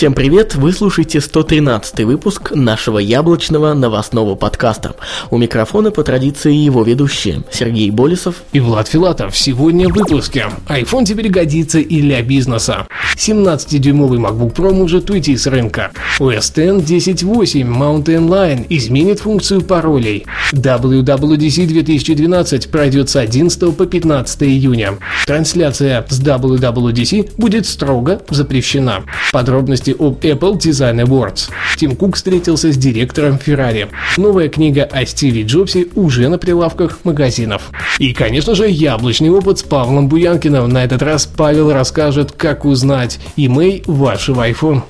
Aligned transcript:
Всем 0.00 0.14
привет! 0.14 0.54
Вы 0.54 0.72
слушаете 0.72 1.20
113 1.20 2.04
выпуск 2.04 2.52
нашего 2.52 2.98
яблочного 2.98 3.74
новостного 3.74 4.34
подкаста. 4.34 4.96
У 5.30 5.36
микрофона 5.36 5.90
по 5.90 6.02
традиции 6.02 6.54
его 6.54 6.82
ведущие 6.82 7.42
Сергей 7.52 7.90
Болесов 7.90 8.36
и 8.54 8.60
Влад 8.60 8.88
Филатов. 8.88 9.36
Сегодня 9.36 9.90
в 9.90 9.92
выпуске. 9.92 10.46
iPhone 10.68 11.04
теперь 11.04 11.28
годится 11.28 11.80
и 11.80 12.00
для 12.00 12.22
бизнеса. 12.22 12.86
17-дюймовый 13.14 14.18
MacBook 14.18 14.54
Pro 14.54 14.72
может 14.72 15.10
уйти 15.10 15.36
с 15.36 15.46
рынка. 15.46 15.90
OS 16.18 16.78
X 16.80 17.20
10.8 17.20 17.62
Mountain 17.66 18.26
Lion 18.26 18.66
изменит 18.70 19.20
функцию 19.20 19.60
паролей. 19.60 20.24
WWDC 20.52 21.66
2012 21.66 22.70
пройдет 22.70 23.10
с 23.10 23.16
11 23.16 23.76
по 23.76 23.84
15 23.84 24.44
июня. 24.44 24.94
Трансляция 25.26 26.06
с 26.08 26.18
WWDC 26.22 27.32
будет 27.36 27.66
строго 27.66 28.22
запрещена. 28.30 29.04
Подробности 29.32 29.89
новости 29.90 29.94
об 29.98 30.24
Apple 30.24 30.58
Design 30.58 31.04
Awards. 31.04 31.50
Тим 31.76 31.96
Кук 31.96 32.16
встретился 32.16 32.72
с 32.72 32.76
директором 32.76 33.38
Ferrari. 33.44 33.88
Новая 34.16 34.48
книга 34.48 34.84
о 34.84 35.04
Стиве 35.06 35.42
Джобсе 35.42 35.86
уже 35.94 36.28
на 36.28 36.38
прилавках 36.38 37.00
магазинов. 37.04 37.70
И, 37.98 38.12
конечно 38.12 38.54
же, 38.54 38.68
яблочный 38.68 39.30
опыт 39.30 39.58
с 39.58 39.62
Павлом 39.62 40.08
Буянкиным. 40.08 40.68
На 40.68 40.84
этот 40.84 41.02
раз 41.02 41.26
Павел 41.26 41.72
расскажет, 41.72 42.32
как 42.32 42.64
узнать 42.64 43.18
имей 43.36 43.82
вашего 43.86 44.48
iPhone. 44.48 44.82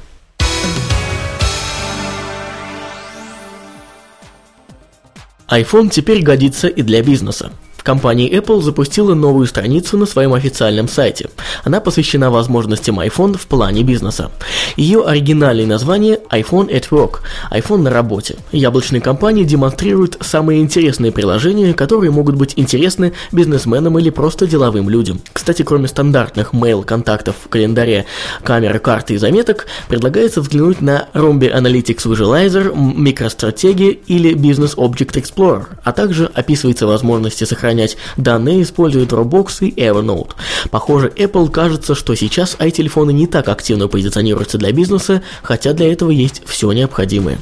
iPhone 5.49 5.89
теперь 5.91 6.23
годится 6.23 6.69
и 6.69 6.83
для 6.83 7.03
бизнеса. 7.03 7.51
Компания 7.91 8.31
Apple 8.31 8.63
запустила 8.63 9.15
новую 9.15 9.49
страницу 9.49 9.99
на 9.99 10.07
своем 10.07 10.33
официальном 10.33 10.87
сайте. 10.87 11.29
Она 11.65 11.81
посвящена 11.81 12.31
возможностям 12.31 13.01
iPhone 13.01 13.37
в 13.37 13.49
плане 13.49 13.83
бизнеса. 13.83 14.31
Ее 14.77 15.05
оригинальное 15.05 15.67
название 15.67 16.21
iPhone 16.31 16.71
at 16.71 16.91
Work– 16.91 17.15
iPhone 17.51 17.79
на 17.79 17.91
работе. 17.91 18.37
Яблочные 18.53 19.01
компании 19.01 19.43
демонстрируют 19.43 20.19
самые 20.21 20.61
интересные 20.61 21.11
приложения, 21.11 21.75
которые 21.75 22.13
могут 22.13 22.37
быть 22.37 22.53
интересны 22.55 23.13
бизнесменам 23.33 23.99
или 23.99 24.11
просто 24.11 24.47
деловым 24.47 24.89
людям. 24.89 25.21
Кстати, 25.33 25.63
кроме 25.63 25.89
стандартных 25.89 26.53
mail 26.53 26.85
контактов 26.85 27.35
в 27.45 27.49
календаре, 27.49 28.07
камеры, 28.45 28.79
карты 28.79 29.15
и 29.15 29.17
заметок, 29.17 29.67
предлагается 29.89 30.43
взглянуть 30.43 30.81
на 30.81 31.09
Rombi 31.13 31.53
Analytics 31.53 32.07
Visualizer, 32.07 32.73
MicroStrategy 32.73 33.99
или 34.07 34.33
Business 34.37 34.77
Object 34.77 35.21
Explorer, 35.21 35.65
а 35.83 35.91
также 35.91 36.27
описываются 36.27 36.87
возможности 36.87 37.43
сохранения 37.43 37.80
сохранять 37.81 37.97
данные, 38.17 38.63
используют 38.63 39.13
Dropbox 39.13 39.67
и 39.67 39.81
Evernote. 39.81 40.33
Похоже, 40.71 41.13
Apple 41.17 41.51
кажется, 41.51 41.95
что 41.95 42.15
сейчас 42.15 42.57
i-телефоны 42.61 43.13
не 43.13 43.27
так 43.27 43.49
активно 43.49 43.89
позиционируются 43.89 44.59
для 44.59 44.73
бизнеса, 44.73 45.23
хотя 45.43 45.73
для 45.73 45.93
этого 45.93 46.11
есть 46.11 46.43
все 46.47 46.73
необходимое. 46.73 47.39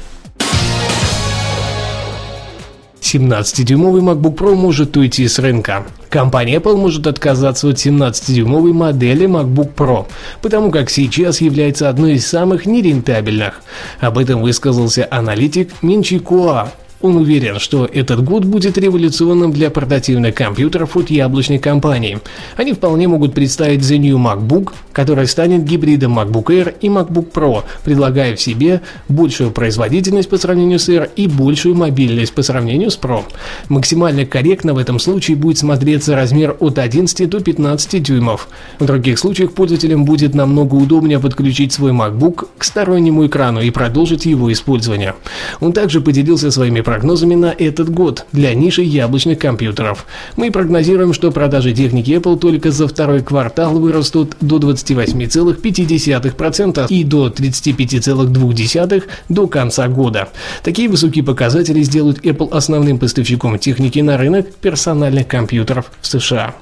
17-дюймовый 3.01 4.01
MacBook 4.01 4.35
Pro 4.35 4.53
может 4.53 4.95
уйти 4.95 5.27
с 5.27 5.39
рынка. 5.39 5.87
Компания 6.09 6.57
Apple 6.57 6.75
может 6.75 7.07
отказаться 7.07 7.67
от 7.67 7.77
17-дюймовой 7.77 8.71
модели 8.71 9.25
MacBook 9.25 9.73
Pro, 9.73 10.05
потому 10.43 10.69
как 10.69 10.91
сейчас 10.91 11.41
является 11.41 11.89
одной 11.89 12.13
из 12.13 12.27
самых 12.27 12.67
нерентабельных. 12.67 13.61
Об 13.99 14.19
этом 14.19 14.43
высказался 14.43 15.07
аналитик 15.09 15.71
Минчи 15.81 16.19
Куа 16.19 16.71
он 17.01 17.15
уверен, 17.15 17.59
что 17.59 17.85
этот 17.85 18.23
год 18.23 18.43
будет 18.43 18.77
революционным 18.77 19.51
для 19.53 19.69
портативных 19.69 20.35
компьютеров 20.35 20.97
от 20.97 21.09
яблочной 21.09 21.59
компании. 21.59 22.19
Они 22.57 22.73
вполне 22.73 23.07
могут 23.07 23.33
представить 23.33 23.81
The 23.81 23.97
New 23.97 24.17
MacBook, 24.17 24.73
который 24.91 25.27
станет 25.27 25.63
гибридом 25.63 26.19
MacBook 26.19 26.45
Air 26.45 26.75
и 26.81 26.87
MacBook 26.87 27.31
Pro, 27.31 27.63
предлагая 27.83 28.35
в 28.35 28.41
себе 28.41 28.81
большую 29.07 29.51
производительность 29.51 30.29
по 30.29 30.37
сравнению 30.37 30.79
с 30.79 30.89
Air 30.89 31.09
и 31.15 31.27
большую 31.27 31.75
мобильность 31.75 32.33
по 32.33 32.43
сравнению 32.43 32.91
с 32.91 32.99
Pro. 32.99 33.23
Максимально 33.69 34.25
корректно 34.25 34.73
в 34.73 34.77
этом 34.77 34.99
случае 34.99 35.37
будет 35.37 35.57
смотреться 35.57 36.15
размер 36.15 36.57
от 36.59 36.79
11 36.79 37.29
до 37.29 37.39
15 37.39 38.03
дюймов. 38.03 38.49
В 38.79 38.85
других 38.85 39.19
случаях 39.19 39.53
пользователям 39.53 40.03
будет 40.03 40.35
намного 40.35 40.75
удобнее 40.75 41.19
подключить 41.19 41.71
свой 41.71 41.91
MacBook 41.91 42.47
к 42.57 42.63
стороннему 42.63 43.25
экрану 43.25 43.61
и 43.61 43.69
продолжить 43.69 44.25
его 44.25 44.51
использование. 44.51 45.15
Он 45.61 45.71
также 45.71 46.01
поделился 46.01 46.51
своими 46.51 46.81
прогнозами 46.89 47.35
на 47.35 47.53
этот 47.55 47.91
год 47.91 48.25
для 48.31 48.55
ниши 48.55 48.81
яблочных 48.81 49.37
компьютеров. 49.37 50.07
Мы 50.37 50.49
прогнозируем, 50.49 51.13
что 51.13 51.29
продажи 51.29 51.71
техники 51.71 52.09
Apple 52.09 52.39
только 52.39 52.71
за 52.71 52.87
второй 52.87 53.21
квартал 53.21 53.77
вырастут 53.77 54.35
до 54.41 54.57
28,5% 54.57 56.87
и 56.89 57.03
до 57.03 57.27
35,2% 57.27 59.03
до 59.29 59.45
конца 59.45 59.87
года. 59.87 60.29
Такие 60.63 60.89
высокие 60.89 61.23
показатели 61.23 61.83
сделают 61.83 62.25
Apple 62.25 62.51
основным 62.51 62.97
поставщиком 62.97 63.59
техники 63.59 63.99
на 63.99 64.17
рынок 64.17 64.51
персональных 64.55 65.27
компьютеров 65.27 65.91
в 66.01 66.07
США. 66.07 66.55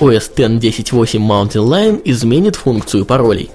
OS 0.00 0.30
X 0.34 0.64
10.8 0.64 1.18
Mountain 1.18 1.68
Lion 1.68 2.00
изменит 2.06 2.56
функцию 2.56 3.04
паролей. 3.04 3.50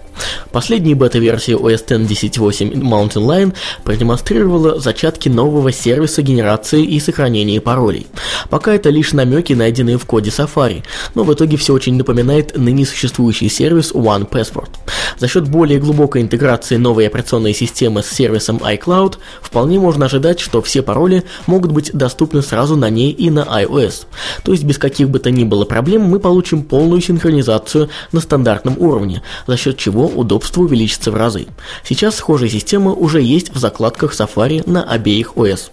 Последняя 0.51 0.93
бета-версия 0.93 1.53
OS 1.53 1.83
X 1.83 1.91
10.8 1.91 2.73
Mountain 2.73 3.25
Lion 3.25 3.53
продемонстрировала 3.83 4.79
зачатки 4.79 5.29
нового 5.29 5.71
сервиса 5.71 6.21
генерации 6.21 6.83
и 6.83 6.99
сохранения 6.99 7.59
паролей. 7.59 8.07
Пока 8.49 8.73
это 8.73 8.89
лишь 8.89 9.13
намеки, 9.13 9.53
найденные 9.53 9.97
в 9.97 10.05
коде 10.05 10.29
Safari, 10.29 10.83
но 11.15 11.23
в 11.23 11.33
итоге 11.33 11.57
все 11.57 11.73
очень 11.73 11.95
напоминает 11.95 12.57
ныне 12.57 12.85
существующий 12.85 13.49
сервис 13.49 13.93
One 13.93 14.29
Password. 14.29 14.69
За 15.17 15.27
счет 15.27 15.47
более 15.47 15.79
глубокой 15.79 16.21
интеграции 16.21 16.77
новой 16.77 17.07
операционной 17.07 17.53
системы 17.53 18.03
с 18.03 18.09
сервисом 18.09 18.57
iCloud, 18.57 19.17
вполне 19.41 19.79
можно 19.79 20.05
ожидать, 20.05 20.39
что 20.39 20.61
все 20.61 20.81
пароли 20.81 21.23
могут 21.47 21.71
быть 21.71 21.91
доступны 21.93 22.41
сразу 22.41 22.75
на 22.75 22.89
ней 22.89 23.11
и 23.11 23.29
на 23.29 23.41
iOS. 23.41 24.05
То 24.43 24.51
есть 24.51 24.63
без 24.63 24.77
каких 24.77 25.09
бы 25.09 25.19
то 25.19 25.31
ни 25.31 25.43
было 25.43 25.65
проблем 25.65 26.01
мы 26.03 26.19
получим 26.19 26.63
полную 26.63 27.01
синхронизацию 27.01 27.89
на 28.11 28.19
стандартном 28.19 28.77
уровне, 28.79 29.21
за 29.47 29.57
счет 29.57 29.77
чего 29.77 30.02
удобство 30.05 30.61
увеличится 30.61 31.11
в 31.11 31.15
разы. 31.15 31.47
Сейчас 31.83 32.15
схожая 32.15 32.49
система 32.49 32.93
уже 32.93 33.21
есть 33.21 33.53
в 33.53 33.57
закладках 33.57 34.13
Safari 34.13 34.69
на 34.69 34.83
обеих 34.83 35.33
OS. 35.35 35.71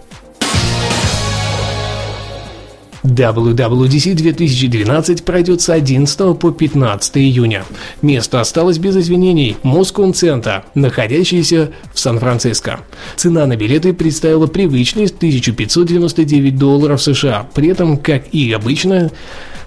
WWDC 3.02 4.14
2012 4.14 5.24
пройдет 5.24 5.60
с 5.60 5.70
11 5.70 6.38
по 6.38 6.50
15 6.50 7.16
июня. 7.18 7.64
Место 8.02 8.40
осталось 8.40 8.78
без 8.78 8.96
извинений– 8.96 9.56
Moscow 9.62 10.12
Center, 10.12 10.62
находящийся 10.74 11.70
в 11.94 11.98
Сан-Франциско. 11.98 12.80
Цена 13.16 13.46
на 13.46 13.56
билеты 13.56 13.94
представила 13.94 14.46
привычные 14.46 15.06
1599 15.06 16.56
долларов 16.58 17.02
США. 17.02 17.48
При 17.54 17.68
этом, 17.68 17.96
как 17.96 18.24
и 18.32 18.52
обычно, 18.52 19.10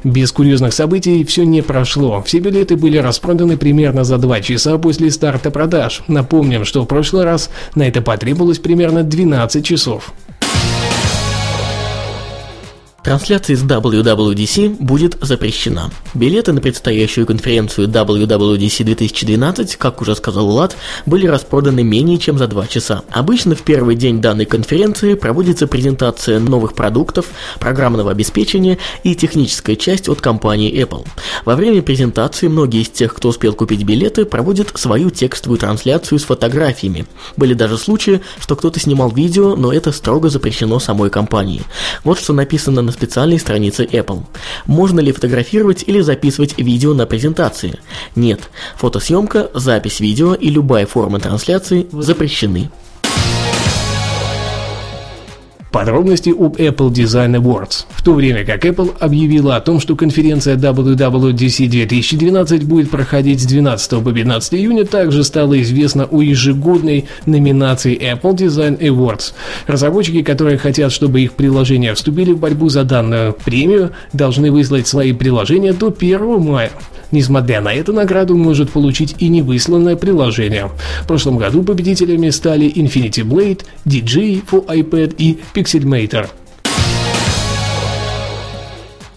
без 0.04 0.32
курьезных 0.32 0.74
событий 0.74 1.24
все 1.24 1.46
не 1.46 1.62
прошло. 1.62 2.22
Все 2.24 2.40
билеты 2.40 2.76
были 2.76 2.98
распроданы 2.98 3.58
примерно 3.58 4.04
за 4.04 4.18
2 4.18 4.42
часа 4.42 4.78
после 4.78 5.12
старта 5.12 5.52
продаж. 5.52 6.02
Напомним, 6.08 6.66
что 6.66 6.84
в 6.84 6.86
прошлый 6.86 7.26
раз 7.26 7.50
на 7.76 7.88
это 7.88 8.02
потребовалось 8.02 8.60
примерно 8.60 9.04
12 9.04 9.66
часов. 9.66 10.14
Трансляция 13.04 13.58
с 13.58 13.64
WWDC 13.64 14.78
будет 14.80 15.18
запрещена. 15.20 15.92
Билеты 16.14 16.54
на 16.54 16.62
предстоящую 16.62 17.28
конференцию 17.28 17.90
WWDC 17.90 18.86
2012, 18.86 19.76
как 19.76 20.02
уже 20.02 20.16
сказал 20.16 20.48
Влад, 20.48 20.78
были 21.06 21.28
распроданы 21.28 21.84
менее 21.84 22.18
чем 22.18 22.38
за 22.38 22.48
два 22.48 22.66
часа. 22.66 23.04
Обычно 23.12 23.56
в 23.56 23.64
первый 23.64 23.98
день 23.98 24.22
данной 24.22 24.46
конференции 24.46 25.16
проводится 25.16 25.68
презентация 25.68 26.40
новых 26.40 26.76
продуктов, 26.76 27.26
программного 27.60 28.10
обеспечения 28.10 28.78
и 29.04 29.16
техническая 29.16 29.76
часть 29.76 30.08
от 30.08 30.22
компании 30.22 30.74
Apple. 30.82 31.06
Во 31.44 31.58
время 31.58 31.82
презентации 31.82 32.48
многие 32.48 32.84
из 32.84 32.90
тех, 32.90 33.14
кто 33.14 33.28
успел 33.28 33.52
купить 33.52 33.84
билеты, 33.84 34.24
проводят 34.24 34.72
свою 34.76 35.10
текстовую 35.10 35.60
трансляцию 35.60 36.20
с 36.20 36.24
фотографиями. 36.24 37.06
Были 37.36 37.54
даже 37.54 37.78
случаи, 37.78 38.22
что 38.40 38.56
кто-то 38.56 38.80
снимал 38.80 39.12
видео, 39.12 39.58
но 39.58 39.74
это 39.74 39.92
строго 39.92 40.30
запрещено 40.30 40.80
самой 40.80 41.10
компанией. 41.10 41.64
Вот 42.06 42.18
что 42.18 42.32
написано 42.32 42.82
на 42.82 42.93
специальной 42.94 43.40
странице 43.40 43.86
Apple. 43.86 44.24
Можно 44.66 45.00
ли 45.00 45.12
фотографировать 45.12 45.84
или 45.86 46.00
записывать 46.02 46.58
видео 46.58 46.94
на 46.94 47.06
презентации? 47.06 47.80
Нет. 48.16 48.50
Фотосъемка, 48.78 49.50
запись 49.54 50.00
видео 50.00 50.34
и 50.34 50.50
любая 50.50 50.86
форма 50.86 51.20
трансляции 51.20 51.88
запрещены. 51.92 52.70
Подробности 55.74 56.30
об 56.30 56.58
Apple 56.58 56.92
Design 56.92 57.36
Awards. 57.36 57.86
В 57.90 58.04
то 58.04 58.14
время 58.14 58.46
как 58.46 58.64
Apple 58.64 58.96
объявила 59.00 59.56
о 59.56 59.60
том, 59.60 59.80
что 59.80 59.96
конференция 59.96 60.56
WWDC 60.56 61.68
2012 61.68 62.64
будет 62.64 62.92
проходить 62.92 63.42
с 63.42 63.46
12 63.48 64.04
по 64.04 64.12
15 64.12 64.54
июня, 64.54 64.86
также 64.86 65.24
стало 65.24 65.60
известно 65.64 66.06
о 66.06 66.22
ежегодной 66.22 67.06
номинации 67.26 67.98
Apple 67.98 68.36
Design 68.36 68.78
Awards. 68.78 69.34
Разработчики, 69.66 70.22
которые 70.22 70.60
хотят, 70.60 70.92
чтобы 70.92 71.22
их 71.22 71.34
приложения 71.34 71.96
вступили 71.96 72.34
в 72.34 72.38
борьбу 72.38 72.70
за 72.70 72.84
данную 72.84 73.34
премию, 73.34 73.94
должны 74.14 74.52
выслать 74.52 74.86
свои 74.86 75.12
приложения 75.12 75.74
до 75.74 75.88
1 75.88 76.40
мая. 76.40 76.72
Несмотря 77.14 77.62
на 77.62 77.72
это, 77.72 77.94
награду 77.94 78.36
может 78.36 78.72
получить 78.72 79.16
и 79.20 79.28
невысланное 79.28 79.96
приложение. 79.96 80.72
В 81.04 81.08
прошлом 81.08 81.38
году 81.38 81.62
победителями 81.62 82.32
стали 82.32 82.66
Infinity 82.66 83.24
Blade, 83.24 83.62
DJ 83.86 84.44
for 84.44 84.66
iPad 84.66 85.14
и 85.20 85.38
Pixelmator. 85.64 86.30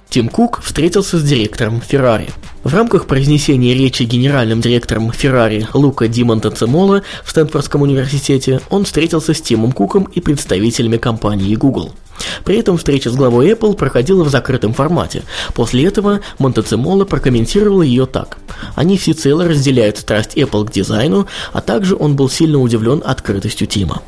Тим 0.08 0.28
Кук 0.28 0.62
встретился 0.62 1.18
с 1.18 1.22
директором 1.22 1.82
Ferrari. 1.86 2.30
В 2.62 2.72
рамках 2.72 3.06
произнесения 3.06 3.74
речи 3.74 4.04
генеральным 4.04 4.60
директором 4.60 5.10
Ferrari 5.10 5.66
Лука 5.74 6.08
Ди 6.08 6.24
Монтецемола 6.24 7.02
в 7.24 7.30
Стэнфордском 7.30 7.82
университете 7.82 8.60
он 8.70 8.84
встретился 8.84 9.34
с 9.34 9.40
Тимом 9.40 9.72
Куком 9.72 10.04
и 10.04 10.20
представителями 10.20 10.96
компании 10.96 11.54
Google. 11.54 11.92
При 12.44 12.56
этом 12.58 12.78
встреча 12.78 13.10
с 13.10 13.14
главой 13.14 13.50
Apple 13.50 13.74
проходила 13.74 14.24
в 14.24 14.30
закрытом 14.30 14.72
формате. 14.72 15.22
После 15.52 15.84
этого 15.84 16.20
Монтецемола 16.38 17.04
прокомментировал 17.04 17.82
ее 17.82 18.06
так. 18.06 18.38
Они 18.74 18.96
всецело 18.96 19.46
разделяют 19.46 19.98
страсть 19.98 20.36
Apple 20.36 20.66
к 20.66 20.72
дизайну, 20.72 21.26
а 21.52 21.60
также 21.60 21.94
он 21.94 22.16
был 22.16 22.30
сильно 22.30 22.58
удивлен 22.58 23.02
открытостью 23.04 23.66
Тима. 23.66 24.02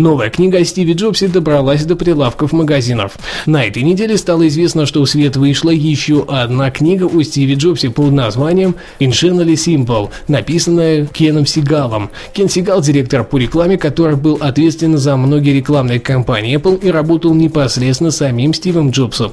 Новая 0.00 0.30
книга 0.30 0.56
о 0.56 0.64
Стиве 0.64 0.94
Джобсе 0.94 1.28
добралась 1.28 1.84
до 1.84 1.94
прилавков 1.94 2.52
магазинов. 2.52 3.18
На 3.44 3.66
этой 3.66 3.82
неделе 3.82 4.16
стало 4.16 4.48
известно, 4.48 4.86
что 4.86 5.04
в 5.04 5.10
свет 5.10 5.36
вышла 5.36 5.68
еще 5.68 6.24
одна 6.26 6.70
книга 6.70 7.04
о 7.04 7.22
Стиве 7.22 7.54
Джобсе 7.54 7.90
под 7.90 8.12
названием 8.12 8.76
Insanely 8.98 9.56
Simple, 9.56 10.08
написанная 10.26 11.04
Кеном 11.04 11.44
Сигалом. 11.44 12.08
Кен 12.32 12.48
Сигал– 12.48 12.80
директор 12.82 13.24
по 13.24 13.36
рекламе, 13.36 13.76
который 13.76 14.16
был 14.16 14.38
ответственен 14.40 14.96
за 14.96 15.18
многие 15.18 15.52
рекламные 15.52 16.00
кампании 16.00 16.56
Apple 16.56 16.80
и 16.82 16.90
работал 16.90 17.34
непосредственно 17.34 18.10
самим 18.10 18.54
Стивом 18.54 18.92
Джобсом. 18.92 19.32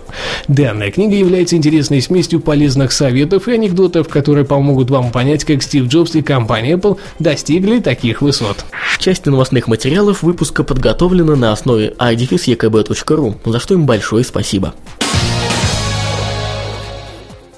Данная 0.50 0.92
книга 0.92 1.16
является 1.16 1.56
интересной 1.56 2.02
смесью 2.02 2.42
полезных 2.42 2.92
советов 2.92 3.48
и 3.48 3.54
анекдотов, 3.54 4.10
которые 4.10 4.44
помогут 4.44 4.90
вам 4.90 5.12
понять, 5.12 5.46
как 5.46 5.64
Стив 5.64 5.86
Джобс 5.88 6.14
и 6.16 6.22
компания 6.22 6.74
Apple 6.74 6.98
достигли 7.20 7.80
таких 7.80 8.22
высот. 8.22 8.66
Часть 9.00 9.26
новостных 9.26 9.70
материалов 9.70 10.24
выпуска 10.24 10.57
выпуска 10.58 10.64
подготовлена 10.64 11.36
на 11.36 11.52
основе 11.52 11.94
idefis.ekb.ru, 12.00 13.36
за 13.46 13.60
что 13.60 13.74
им 13.74 13.86
большое 13.86 14.24
спасибо. 14.24 14.74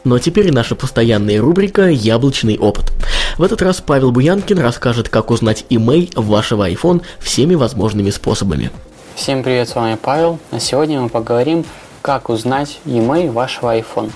Ну 0.03 0.15
а 0.15 0.19
теперь 0.19 0.51
наша 0.51 0.75
постоянная 0.75 1.41
рубрика 1.41 1.89
«Яблочный 1.89 2.57
опыт». 2.57 2.91
В 3.37 3.43
этот 3.43 3.61
раз 3.61 3.81
Павел 3.85 4.11
Буянкин 4.11 4.59
расскажет, 4.59 5.09
как 5.09 5.31
узнать 5.31 5.65
имей 5.69 6.09
вашего 6.15 6.69
iPhone 6.69 7.01
всеми 7.19 7.55
возможными 7.55 8.09
способами. 8.09 8.71
Всем 9.15 9.43
привет, 9.43 9.69
с 9.69 9.75
вами 9.75 9.97
Павел. 10.01 10.39
На 10.51 10.59
сегодня 10.59 10.99
мы 10.99 11.09
поговорим, 11.09 11.65
как 12.01 12.29
узнать 12.29 12.79
e-mail 12.85 13.31
вашего 13.31 13.77
iPhone. 13.77 14.11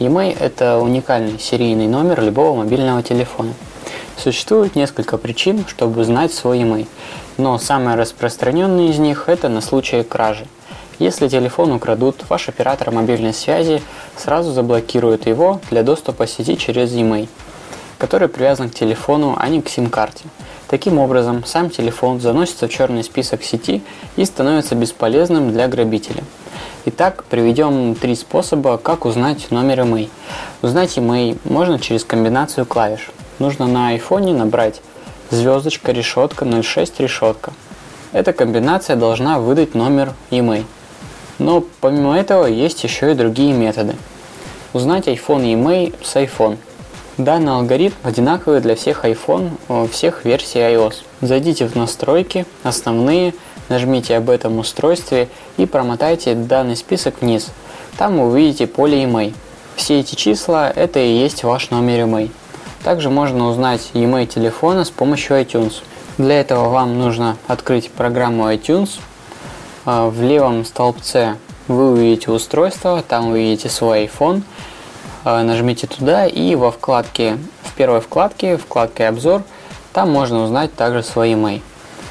E-mail– 0.00 0.36
это 0.40 0.78
уникальный 0.78 1.38
серийный 1.38 1.86
номер 1.86 2.22
любого 2.22 2.56
мобильного 2.56 3.02
телефона. 3.02 3.54
Существует 4.22 4.76
несколько 4.76 5.16
причин, 5.16 5.64
чтобы 5.66 6.02
узнать 6.02 6.32
свой 6.34 6.58
e-mail 6.58 6.86
но 7.40 7.58
самые 7.58 7.96
распространенные 7.96 8.90
из 8.90 8.98
них– 8.98 9.24
это 9.26 9.48
на 9.48 9.60
случай 9.62 10.02
кражи. 10.02 10.46
Если 10.98 11.26
телефон 11.26 11.72
украдут, 11.72 12.24
ваш 12.28 12.50
оператор 12.50 12.90
мобильной 12.90 13.32
связи 13.32 13.82
сразу 14.16 14.52
заблокирует 14.52 15.26
его 15.26 15.60
для 15.70 15.82
доступа 15.82 16.26
сети 16.26 16.58
через 16.58 16.92
e-mail, 16.92 17.28
который 17.96 18.28
привязан 18.28 18.68
к 18.68 18.74
телефону, 18.74 19.36
а 19.38 19.48
не 19.48 19.62
к 19.62 19.70
сим-карте. 19.70 20.24
Таким 20.68 20.98
образом, 20.98 21.44
сам 21.46 21.70
телефон 21.70 22.20
заносится 22.20 22.68
в 22.68 22.70
черный 22.70 23.02
список 23.02 23.42
сети 23.42 23.82
и 24.16 24.24
становится 24.26 24.74
бесполезным 24.74 25.52
для 25.52 25.66
грабителя. 25.66 26.22
Итак, 26.84 27.24
приведем 27.24 27.94
три 27.94 28.14
способа, 28.14 28.76
как 28.76 29.06
узнать 29.06 29.50
номер 29.50 29.80
e-mail. 29.80 30.10
Узнать 30.60 30.98
e-mail 30.98 31.38
можно 31.44 31.78
через 31.78 32.04
комбинацию 32.04 32.66
клавиш. 32.66 33.10
Нужно 33.40 33.66
на 33.66 33.96
iPhone 33.96 34.34
набрать 34.34 34.82
звездочка, 35.30 35.92
решетка, 35.92 36.44
06 36.44 37.00
решетка. 37.00 37.54
Эта 38.12 38.34
комбинация 38.34 38.96
должна 38.96 39.38
выдать 39.38 39.74
номер 39.74 40.12
e-mail. 40.30 40.64
Но 41.38 41.64
помимо 41.80 42.18
этого 42.18 42.44
есть 42.44 42.84
еще 42.84 43.12
и 43.12 43.14
другие 43.14 43.54
методы. 43.54 43.96
Узнать 44.74 45.08
iPhone 45.08 45.46
e-mail 45.46 45.94
с 46.04 46.16
iPhone. 46.16 46.58
Данный 47.16 47.52
алгоритм 47.52 47.94
одинаковый 48.02 48.60
для 48.60 48.76
всех 48.76 49.06
iPhone 49.06 49.52
э, 49.70 49.88
всех 49.90 50.26
версий 50.26 50.58
iOS. 50.58 50.96
Зайдите 51.22 51.66
в 51.66 51.74
настройки, 51.74 52.44
основные, 52.62 53.32
нажмите 53.70 54.18
об 54.18 54.28
этом 54.28 54.58
устройстве 54.58 55.28
и 55.56 55.64
промотайте 55.64 56.34
данный 56.34 56.76
список 56.76 57.22
вниз. 57.22 57.48
Там 57.96 58.18
увидите 58.18 58.66
поле 58.66 59.02
e-mail. 59.02 59.32
Все 59.76 60.00
эти 60.00 60.14
числа 60.14 60.70
это 60.70 60.98
и 60.98 61.08
есть 61.08 61.42
ваш 61.42 61.70
номер 61.70 62.00
e-mail. 62.00 62.30
Также 62.82 63.10
можно 63.10 63.48
узнать 63.48 63.90
e-mail 63.94 64.26
телефона 64.26 64.84
с 64.84 64.90
помощью 64.90 65.40
iTunes. 65.40 65.82
Для 66.18 66.40
этого 66.40 66.68
вам 66.68 66.98
нужно 66.98 67.36
открыть 67.46 67.90
программу 67.90 68.50
iTunes. 68.52 68.98
А, 69.84 70.08
в 70.08 70.22
левом 70.22 70.64
столбце 70.64 71.36
вы 71.68 71.92
увидите 71.92 72.30
устройство, 72.30 73.02
там 73.06 73.30
вы 73.30 73.32
увидите 73.32 73.68
свой 73.68 74.06
iPhone. 74.06 74.42
А, 75.24 75.42
нажмите 75.42 75.86
туда 75.86 76.26
и 76.26 76.54
во 76.54 76.70
вкладке, 76.70 77.38
в 77.62 77.74
первой 77.74 78.00
вкладке, 78.00 78.56
вкладке 78.56 79.08
обзор, 79.08 79.42
там 79.92 80.10
можно 80.10 80.42
узнать 80.42 80.74
также 80.74 81.02
свой 81.02 81.32
email. 81.32 81.60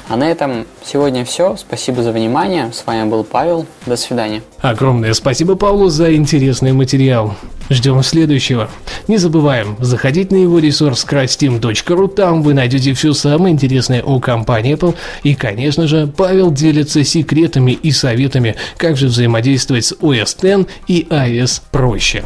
А 0.08 0.16
на 0.16 0.28
этом 0.28 0.66
сегодня 0.84 1.24
все. 1.24 1.56
Спасибо 1.56 2.02
за 2.02 2.10
внимание. 2.10 2.72
С 2.72 2.84
вами 2.84 3.08
был 3.08 3.22
Павел. 3.22 3.66
До 3.86 3.96
свидания. 3.96 4.42
Огромное 4.58 5.14
спасибо 5.14 5.54
Павлу 5.54 5.88
за 5.88 6.14
интересный 6.16 6.72
материал. 6.72 7.36
Ждем 7.70 8.02
следующего. 8.02 8.68
Не 9.06 9.16
забываем 9.16 9.76
заходить 9.78 10.32
на 10.32 10.36
его 10.36 10.58
ресурс 10.58 11.06
crashteam.ru, 11.08 12.08
там 12.08 12.42
вы 12.42 12.52
найдете 12.52 12.92
все 12.94 13.12
самое 13.12 13.54
интересное 13.54 14.02
о 14.02 14.18
компании 14.18 14.74
Apple. 14.74 14.96
И, 15.22 15.34
конечно 15.36 15.86
же, 15.86 16.08
Павел 16.08 16.50
делится 16.50 17.04
секретами 17.04 17.72
и 17.72 17.92
советами, 17.92 18.56
как 18.76 18.96
же 18.96 19.06
взаимодействовать 19.06 19.84
с 19.84 19.92
OS 19.92 20.62
X 20.62 20.68
и 20.88 21.06
iOS 21.08 21.62
проще. 21.70 22.24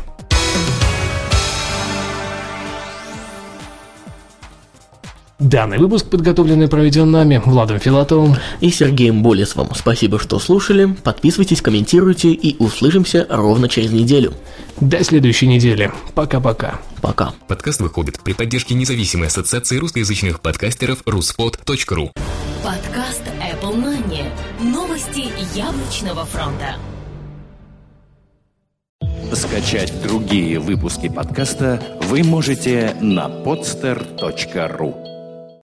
Данный 5.44 5.76
выпуск 5.76 6.06
подготовлен 6.06 6.62
и 6.62 6.68
проведен 6.68 7.10
нами, 7.10 7.42
Владом 7.44 7.78
Филатовым 7.78 8.34
и 8.62 8.70
Сергеем 8.70 9.22
Болесовым. 9.22 9.74
Спасибо, 9.74 10.18
что 10.18 10.38
слушали. 10.38 10.96
Подписывайтесь, 11.04 11.60
комментируйте 11.60 12.30
и 12.30 12.56
услышимся 12.58 13.26
ровно 13.28 13.68
через 13.68 13.92
неделю. 13.92 14.32
До 14.80 15.04
следующей 15.04 15.46
недели. 15.46 15.92
Пока-пока. 16.14 16.80
Пока. 17.02 17.34
Подкаст 17.46 17.82
выходит 17.82 18.20
при 18.20 18.32
поддержке 18.32 18.74
независимой 18.74 19.26
ассоциации 19.28 19.76
русскоязычных 19.76 20.40
подкастеров 20.40 21.02
ruspod.ru 21.02 22.10
Подкаст 22.64 23.22
Apple 23.38 23.76
Money. 23.76 24.24
Новости 24.62 25.26
яблочного 25.54 26.24
фронта. 26.24 26.76
Скачать 29.34 29.92
другие 30.02 30.58
выпуски 30.58 31.10
подкаста 31.10 31.82
вы 32.08 32.22
можете 32.22 32.96
на 33.02 33.26
podster.ru 33.26 35.03